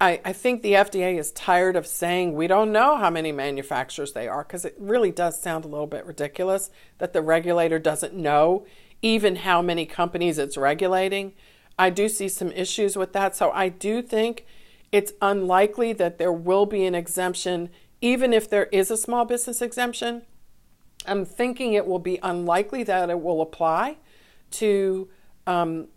I, 0.00 0.20
I 0.24 0.32
think 0.32 0.62
the 0.62 0.72
FDA 0.72 1.18
is 1.18 1.30
tired 1.32 1.76
of 1.76 1.86
saying 1.86 2.34
we 2.34 2.46
don't 2.46 2.72
know 2.72 2.96
how 2.96 3.10
many 3.10 3.32
manufacturers 3.32 4.12
they 4.12 4.28
are 4.28 4.42
because 4.42 4.64
it 4.64 4.74
really 4.78 5.12
does 5.12 5.40
sound 5.40 5.64
a 5.64 5.68
little 5.68 5.86
bit 5.86 6.06
ridiculous 6.06 6.70
that 6.98 7.12
the 7.12 7.22
regulator 7.22 7.78
doesn't 7.78 8.14
know 8.14 8.66
even 9.04 9.36
how 9.36 9.60
many 9.60 9.84
companies 9.84 10.38
it's 10.38 10.56
regulating. 10.56 11.34
I 11.78 11.90
do 11.90 12.08
see 12.08 12.26
some 12.26 12.50
issues 12.52 12.96
with 12.96 13.12
that. 13.12 13.36
So 13.36 13.50
I 13.50 13.68
do 13.68 14.00
think 14.00 14.46
it's 14.90 15.12
unlikely 15.20 15.92
that 15.92 16.16
there 16.16 16.32
will 16.32 16.64
be 16.64 16.86
an 16.86 16.94
exemption, 16.94 17.68
even 18.00 18.32
if 18.32 18.48
there 18.48 18.64
is 18.72 18.90
a 18.90 18.96
small 18.96 19.26
business 19.26 19.60
exemption. 19.60 20.22
I'm 21.06 21.26
thinking 21.26 21.74
it 21.74 21.86
will 21.86 21.98
be 21.98 22.18
unlikely 22.22 22.82
that 22.84 23.10
it 23.10 23.20
will 23.20 23.42
apply 23.42 23.98
to 24.52 25.10
um, 25.46 25.88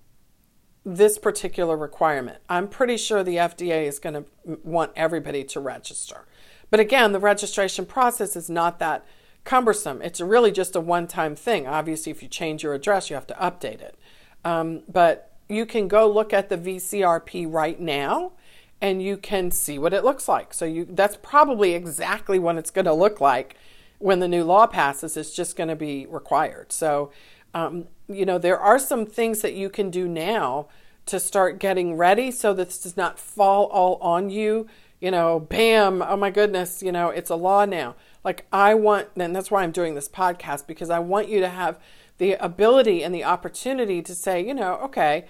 this 0.83 1.17
particular 1.17 1.77
requirement. 1.77 2.39
I'm 2.49 2.67
pretty 2.67 2.97
sure 2.97 3.23
the 3.23 3.37
FDA 3.37 3.87
is 3.87 3.99
going 3.99 4.15
to 4.15 4.25
want 4.65 4.91
everybody 4.97 5.45
to 5.45 5.61
register. 5.61 6.25
But 6.69 6.81
again, 6.81 7.13
the 7.13 7.21
registration 7.21 7.85
process 7.85 8.35
is 8.35 8.49
not 8.49 8.79
that 8.79 9.05
cumbersome. 9.47 10.01
It's 10.01 10.19
really 10.19 10.51
just 10.51 10.75
a 10.75 10.81
one 10.81 11.07
time 11.07 11.35
thing. 11.35 11.65
Obviously, 11.65 12.11
if 12.11 12.21
you 12.21 12.27
change 12.27 12.63
your 12.63 12.73
address, 12.73 13.09
you 13.09 13.15
have 13.15 13.27
to 13.27 13.33
update 13.35 13.81
it. 13.81 13.97
Um, 14.43 14.83
but 14.87 15.31
you 15.47 15.65
can 15.65 15.87
go 15.87 16.11
look 16.11 16.33
at 16.33 16.49
the 16.49 16.57
VCRP 16.57 17.51
right 17.51 17.79
now 17.79 18.33
and 18.81 19.01
you 19.01 19.15
can 19.15 19.49
see 19.49 19.79
what 19.79 19.93
it 19.93 20.03
looks 20.03 20.27
like. 20.27 20.53
So 20.53 20.65
you 20.65 20.85
that's 20.85 21.17
probably 21.21 21.73
exactly 21.73 22.37
what 22.37 22.57
it's 22.57 22.69
going 22.69 22.85
to 22.85 22.93
look 22.93 23.21
like 23.21 23.55
when 23.99 24.19
the 24.19 24.27
new 24.27 24.43
law 24.43 24.67
passes. 24.67 25.15
It's 25.15 25.33
just 25.33 25.55
going 25.55 25.69
to 25.69 25.75
be 25.77 26.05
required. 26.05 26.73
So 26.73 27.11
um, 27.53 27.85
you 28.09 28.25
know, 28.25 28.37
there 28.37 28.59
are 28.59 28.77
some 28.77 29.05
things 29.05 29.41
that 29.41 29.53
you 29.53 29.69
can 29.69 29.89
do 29.89 30.07
now 30.09 30.67
to 31.05 31.21
start 31.21 31.57
getting 31.57 31.95
ready 31.95 32.31
so 32.31 32.53
this 32.53 32.79
does 32.79 32.97
not 32.97 33.17
fall 33.17 33.67
all 33.67 33.95
on 34.01 34.29
you. 34.29 34.67
You 34.99 35.11
know, 35.11 35.39
bam, 35.39 36.01
oh 36.01 36.17
my 36.17 36.31
goodness, 36.31 36.81
you 36.81 36.91
know, 36.91 37.09
it's 37.09 37.29
a 37.29 37.35
law 37.35 37.65
now. 37.65 37.95
Like, 38.23 38.45
I 38.51 38.73
want, 38.73 39.09
and 39.15 39.35
that's 39.35 39.51
why 39.51 39.63
I'm 39.63 39.71
doing 39.71 39.93
this 39.93 40.09
podcast, 40.09 40.65
because 40.65 40.89
I 40.89 40.99
want 40.99 41.29
you 41.29 41.39
to 41.39 41.49
have 41.49 41.79
the 42.17 42.33
ability 42.33 43.03
and 43.03 43.13
the 43.13 43.23
opportunity 43.23 44.01
to 44.01 44.15
say, 44.15 44.45
you 44.45 44.53
know, 44.53 44.79
okay, 44.83 45.25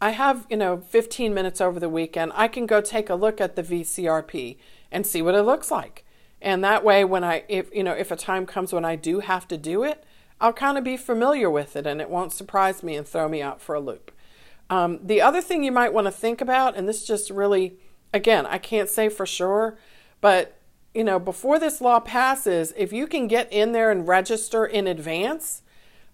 I 0.00 0.10
have, 0.10 0.46
you 0.50 0.56
know, 0.56 0.78
15 0.78 1.32
minutes 1.32 1.60
over 1.60 1.80
the 1.80 1.88
weekend. 1.88 2.32
I 2.34 2.48
can 2.48 2.66
go 2.66 2.80
take 2.82 3.08
a 3.08 3.14
look 3.14 3.40
at 3.40 3.56
the 3.56 3.62
VCRP 3.62 4.58
and 4.92 5.06
see 5.06 5.22
what 5.22 5.34
it 5.34 5.42
looks 5.42 5.70
like. 5.70 6.04
And 6.42 6.62
that 6.62 6.84
way, 6.84 7.04
when 7.04 7.24
I, 7.24 7.44
if, 7.48 7.74
you 7.74 7.82
know, 7.82 7.94
if 7.94 8.10
a 8.10 8.16
time 8.16 8.44
comes 8.44 8.72
when 8.72 8.84
I 8.84 8.96
do 8.96 9.20
have 9.20 9.48
to 9.48 9.56
do 9.56 9.82
it, 9.82 10.04
I'll 10.38 10.52
kind 10.52 10.76
of 10.76 10.84
be 10.84 10.98
familiar 10.98 11.48
with 11.48 11.76
it 11.76 11.86
and 11.86 12.00
it 12.00 12.10
won't 12.10 12.32
surprise 12.32 12.82
me 12.82 12.94
and 12.94 13.08
throw 13.08 13.28
me 13.28 13.40
out 13.40 13.62
for 13.62 13.74
a 13.74 13.80
loop. 13.80 14.12
Um, 14.68 14.98
the 15.02 15.22
other 15.22 15.40
thing 15.40 15.64
you 15.64 15.72
might 15.72 15.94
want 15.94 16.06
to 16.06 16.10
think 16.10 16.42
about, 16.42 16.76
and 16.76 16.86
this 16.86 17.06
just 17.06 17.30
really, 17.30 17.78
again, 18.12 18.46
I 18.46 18.58
can't 18.58 18.88
say 18.88 19.08
for 19.08 19.26
sure, 19.26 19.76
but 20.20 20.56
you 20.94 21.04
know, 21.04 21.18
before 21.18 21.58
this 21.58 21.82
law 21.82 22.00
passes, 22.00 22.72
if 22.74 22.90
you 22.90 23.06
can 23.06 23.28
get 23.28 23.52
in 23.52 23.72
there 23.72 23.90
and 23.90 24.08
register 24.08 24.64
in 24.64 24.86
advance, 24.86 25.62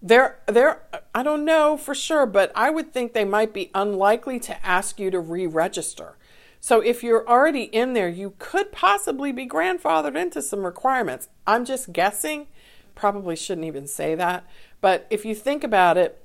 they're, 0.03 0.41
they're, 0.47 0.83
I 1.15 1.23
don't 1.23 1.45
know 1.45 1.77
for 1.77 1.95
sure, 1.95 2.27
but 2.27 2.51
I 2.57 2.71
would 2.71 2.93
think 2.93 3.13
they 3.13 3.25
might 3.25 3.53
be 3.53 3.71
unlikely 3.77 4.41
to 4.41 4.67
ask 4.67 4.99
you 4.99 5.13
to 5.13 5.21
re 5.21 5.47
register. 5.47 6.17
So 6.59 6.81
if 6.81 7.05
you're 7.05 7.29
already 7.29 7.65
in 7.65 7.93
there, 7.93 8.09
you 8.09 8.35
could 8.39 8.73
possibly 8.73 9.31
be 9.31 9.47
grandfathered 9.49 10.17
into 10.17 10.43
some 10.43 10.65
requirements. 10.65 11.29
I'm 11.47 11.65
just 11.65 11.93
guessing, 11.93 12.49
probably 12.97 13.37
shouldn't 13.37 13.67
even 13.67 13.87
say 13.87 14.17
that. 14.17 14.45
But 14.81 15.07
if 15.11 15.25
you 15.25 15.37
think 15.37 15.63
about 15.63 15.97
it, 15.97 16.25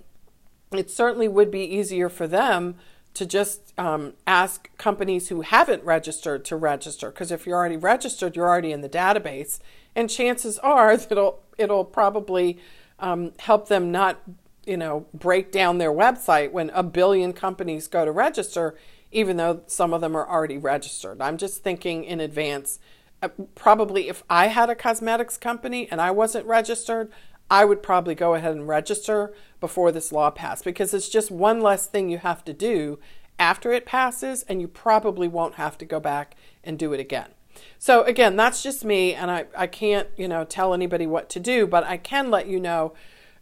it 0.72 0.90
certainly 0.90 1.28
would 1.28 1.52
be 1.52 1.62
easier 1.62 2.10
for 2.10 2.28
them 2.28 2.76
to 3.18 3.26
just 3.26 3.74
um, 3.80 4.14
ask 4.28 4.70
companies 4.78 5.30
who 5.30 5.42
haven't 5.42 5.84
registered 5.84 6.46
to 6.46 6.56
register 6.56 7.10
because 7.10 7.32
if 7.32 7.46
you're 7.46 7.58
already 7.58 7.78
registered 7.78 8.36
you're 8.36 8.48
already 8.48 8.72
in 8.72 8.82
the 8.82 8.90
database 8.90 9.60
and 9.96 10.10
chances 10.10 10.60
are 10.60 10.96
that 10.98 11.12
it'll 11.12 11.44
it'll 11.58 11.86
probably 11.86 12.60
um, 13.00 13.32
help 13.40 13.68
them 13.68 13.92
not 13.92 14.22
you 14.66 14.78
know 14.78 15.08
break 15.14 15.52
down 15.52 15.80
their 15.80 15.92
website 15.92 16.52
when 16.52 16.70
a 16.72 16.84
billion 16.84 17.34
companies 17.34 17.88
go 17.88 18.06
to 18.06 18.12
register 18.12 18.76
even 19.12 19.38
though 19.38 19.62
some 19.68 19.94
of 19.94 20.02
them 20.02 20.18
are 20.18 20.28
already 20.28 20.58
registered. 20.58 21.22
I'm 21.22 21.38
just 21.38 21.64
thinking 21.64 22.04
in 22.04 22.20
advance. 22.20 22.78
Uh, 23.24 23.30
probably 23.56 24.10
if 24.10 24.24
i 24.30 24.46
had 24.46 24.70
a 24.70 24.76
cosmetics 24.76 25.40
company 25.40 25.88
and 25.90 26.00
i 26.00 26.12
wasn't 26.12 26.46
registered 26.46 27.12
I 27.50 27.66
would 27.66 27.82
probably 27.82 28.16
go 28.16 28.34
ahead 28.34 28.54
and 28.54 28.68
register 28.68 29.34
before 29.60 29.92
this 29.92 30.12
law 30.12 30.30
passed 30.30 30.64
because 30.64 30.94
it's 30.94 31.10
just 31.10 31.32
one 31.32 31.62
less 31.62 31.88
thing 31.88 32.10
you 32.10 32.20
have 32.20 32.44
to 32.46 32.54
do 32.54 33.00
after 33.40 33.72
it 33.72 33.86
passes, 33.86 34.44
and 34.44 34.62
you 34.62 34.68
probably 34.68 35.28
won't 35.28 35.56
have 35.56 35.78
to 35.78 35.86
go 35.86 36.00
back 36.00 36.36
and 36.64 36.80
do 36.80 36.92
it 36.94 37.00
again. 37.00 37.30
So 37.78 38.04
again, 38.04 38.36
that's 38.36 38.64
just 38.64 38.84
me, 38.84 39.14
and 39.14 39.30
I, 39.30 39.46
I 39.56 39.68
can't, 39.68 40.08
you 40.18 40.28
know, 40.28 40.44
tell 40.44 40.74
anybody 40.74 41.06
what 41.06 41.30
to 41.30 41.40
do, 41.40 41.68
but 41.68 41.84
I 41.84 41.98
can 41.98 42.32
let 42.32 42.48
you 42.48 42.60
know, 42.60 42.94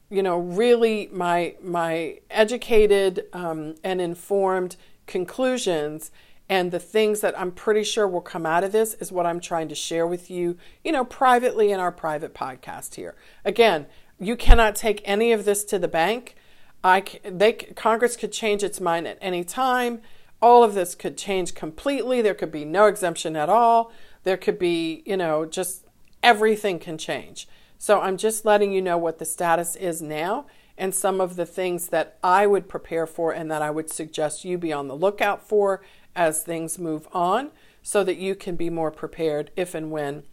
you 0.10 0.22
know, 0.22 0.38
really 0.38 1.10
my 1.14 1.56
my 1.62 2.20
educated 2.30 3.26
um, 3.34 3.76
and 3.84 4.02
informed 4.02 4.76
conclusions 5.08 6.12
and 6.48 6.72
the 6.72 6.80
things 6.80 7.22
that 7.22 7.40
I'm 7.40 7.52
pretty 7.52 7.84
sure 7.84 8.08
will 8.08 8.22
come 8.22 8.46
out 8.46 8.64
of 8.64 8.72
this 8.72 8.94
is 8.96 9.12
what 9.12 9.26
I'm 9.26 9.40
trying 9.40 9.68
to 9.70 9.76
share 9.76 10.06
with 10.06 10.30
you, 10.30 10.58
you 10.84 10.92
know, 10.92 11.04
privately 11.04 11.72
in 11.72 11.80
our 11.80 11.92
private 11.92 12.36
podcast 12.36 12.96
here. 12.96 13.16
Again, 13.44 13.88
you 14.20 14.36
cannot 14.36 14.76
take 14.76 15.02
any 15.06 15.32
of 15.32 15.46
this 15.46 15.64
to 15.66 15.80
the 15.80 15.88
bank. 15.88 16.36
I 16.84 17.04
they 17.24 17.54
Congress 17.54 18.16
could 18.16 18.32
change 18.32 18.64
its 18.64 18.80
mind 18.80 19.08
at 19.08 19.18
any 19.22 19.44
time. 19.44 20.02
All 20.42 20.64
of 20.64 20.74
this 20.74 20.96
could 20.96 21.18
change 21.18 21.56
completely. 21.56 22.22
There 22.22 22.34
could 22.34 22.52
be 22.52 22.66
no 22.66 22.86
exemption 22.86 23.36
at 23.36 23.50
all. 23.50 23.92
There 24.24 24.38
could 24.38 24.60
be, 24.60 25.02
you 25.06 25.18
know, 25.18 25.46
just 25.46 25.86
everything 26.22 26.80
can 26.80 26.98
change. 26.98 27.48
So 27.78 28.02
I'm 28.02 28.18
just 28.18 28.46
letting 28.46 28.72
you 28.72 28.82
know 28.82 28.98
what 28.98 29.20
the 29.20 29.26
status 29.26 29.76
is 29.76 30.02
now 30.02 30.46
and 30.78 30.94
some 30.94 31.22
of 31.22 31.36
the 31.36 31.46
things 31.46 31.90
that 31.90 32.18
I 32.24 32.48
would 32.48 32.68
prepare 32.68 33.08
for 33.08 33.32
and 33.32 33.50
that 33.52 33.62
I 33.62 33.70
would 33.70 33.90
suggest 33.90 34.46
you 34.46 34.58
be 34.58 34.74
on 34.74 34.88
the 34.88 34.96
lookout 34.96 35.48
for 35.48 35.82
as 36.16 36.44
things 36.44 36.80
move 36.80 37.08
on 37.14 37.52
so 37.82 38.04
that 38.04 38.18
you 38.18 38.36
can 38.36 38.56
be 38.56 38.70
more 38.70 38.92
prepared 38.92 39.52
if 39.56 39.76
and 39.76 39.92
when 39.92 40.24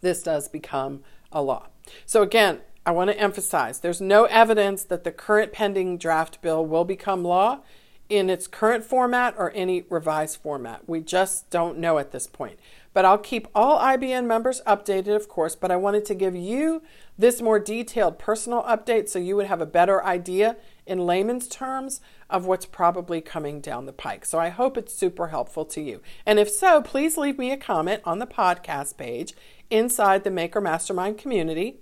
this 0.00 0.22
does 0.22 0.48
become 0.48 1.02
a 1.32 1.42
law. 1.42 1.66
So, 2.06 2.22
again, 2.22 2.60
I 2.88 2.90
want 2.90 3.10
to 3.10 3.20
emphasize 3.20 3.80
there's 3.80 4.00
no 4.00 4.24
evidence 4.24 4.82
that 4.84 5.04
the 5.04 5.12
current 5.12 5.52
pending 5.52 5.98
draft 5.98 6.40
bill 6.40 6.64
will 6.64 6.86
become 6.86 7.22
law 7.22 7.60
in 8.08 8.30
its 8.30 8.46
current 8.46 8.82
format 8.82 9.34
or 9.36 9.52
any 9.54 9.84
revised 9.90 10.40
format. 10.40 10.88
We 10.88 11.02
just 11.02 11.50
don't 11.50 11.76
know 11.76 11.98
at 11.98 12.12
this 12.12 12.26
point. 12.26 12.58
But 12.94 13.04
I'll 13.04 13.18
keep 13.18 13.46
all 13.54 13.78
IBN 13.78 14.24
members 14.24 14.62
updated, 14.66 15.14
of 15.14 15.28
course, 15.28 15.54
but 15.54 15.70
I 15.70 15.76
wanted 15.76 16.06
to 16.06 16.14
give 16.14 16.34
you 16.34 16.80
this 17.18 17.42
more 17.42 17.58
detailed 17.58 18.18
personal 18.18 18.62
update 18.62 19.10
so 19.10 19.18
you 19.18 19.36
would 19.36 19.48
have 19.48 19.60
a 19.60 19.66
better 19.66 20.02
idea 20.02 20.56
in 20.86 21.04
layman's 21.04 21.46
terms 21.46 22.00
of 22.30 22.46
what's 22.46 22.64
probably 22.64 23.20
coming 23.20 23.60
down 23.60 23.84
the 23.84 23.92
pike. 23.92 24.24
So 24.24 24.38
I 24.38 24.48
hope 24.48 24.78
it's 24.78 24.94
super 24.94 25.26
helpful 25.26 25.66
to 25.66 25.82
you. 25.82 26.00
And 26.24 26.38
if 26.38 26.48
so, 26.48 26.80
please 26.80 27.18
leave 27.18 27.36
me 27.36 27.52
a 27.52 27.58
comment 27.58 28.00
on 28.06 28.18
the 28.18 28.26
podcast 28.26 28.96
page 28.96 29.34
inside 29.68 30.24
the 30.24 30.30
Maker 30.30 30.62
Mastermind 30.62 31.18
community. 31.18 31.80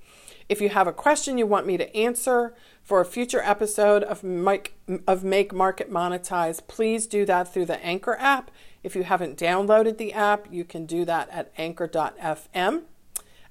If 0.49 0.61
you 0.61 0.69
have 0.69 0.87
a 0.87 0.93
question 0.93 1.39
you 1.39 1.47
want 1.47 1.67
me 1.67 1.77
to 1.77 1.97
answer 1.97 2.55
for 2.83 3.01
a 3.01 3.05
future 3.05 3.41
episode 3.41 4.05
of 4.05 4.23
Make, 4.23 4.75
of 5.07 5.25
Make 5.25 5.53
Market 5.53 5.91
Monetize, 5.91 6.65
please 6.67 7.07
do 7.07 7.25
that 7.25 7.53
through 7.53 7.67
the 7.67 7.85
Anchor 7.85 8.17
app. 8.21 8.51
If 8.83 8.95
you 8.95 9.03
haven't 9.03 9.39
downloaded 9.39 9.99
the 9.99 10.13
app, 10.13 10.47
you 10.51 10.65
can 10.65 10.87
do 10.87 11.05
that 11.05 11.29
at 11.31 11.53
anchor.fm. 11.59 12.83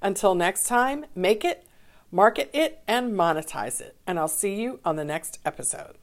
Until 0.02 0.36
next 0.36 0.68
time, 0.68 1.06
make 1.16 1.44
it, 1.44 1.66
market 2.12 2.50
it, 2.54 2.82
and 2.88 3.14
monetize 3.14 3.82
it. 3.82 3.98
And 4.08 4.18
I'll 4.18 4.28
see 4.28 4.56
you 4.56 4.80
on 4.86 4.96
the 4.96 5.04
next 5.04 5.40
episode. 5.46 5.98